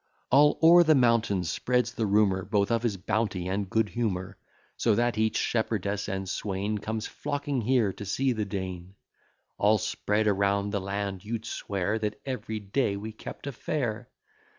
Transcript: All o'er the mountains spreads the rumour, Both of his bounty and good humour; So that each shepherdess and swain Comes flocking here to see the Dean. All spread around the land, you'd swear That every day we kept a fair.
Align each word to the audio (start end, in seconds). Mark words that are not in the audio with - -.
All 0.31 0.57
o'er 0.63 0.81
the 0.83 0.95
mountains 0.95 1.51
spreads 1.51 1.91
the 1.93 2.07
rumour, 2.07 2.43
Both 2.43 2.71
of 2.71 2.81
his 2.81 2.97
bounty 2.97 3.47
and 3.47 3.69
good 3.69 3.89
humour; 3.89 4.35
So 4.75 4.95
that 4.95 5.15
each 5.15 5.37
shepherdess 5.37 6.09
and 6.09 6.27
swain 6.27 6.79
Comes 6.79 7.05
flocking 7.05 7.61
here 7.61 7.93
to 7.93 8.03
see 8.03 8.31
the 8.31 8.43
Dean. 8.45 8.95
All 9.59 9.77
spread 9.77 10.25
around 10.25 10.71
the 10.71 10.81
land, 10.81 11.23
you'd 11.23 11.45
swear 11.45 11.99
That 11.99 12.19
every 12.25 12.59
day 12.59 12.97
we 12.97 13.11
kept 13.11 13.45
a 13.45 13.51
fair. 13.51 14.09